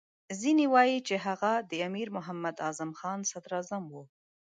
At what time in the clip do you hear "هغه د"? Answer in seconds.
1.25-1.71